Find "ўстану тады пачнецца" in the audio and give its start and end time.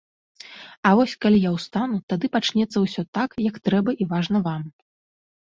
1.57-2.77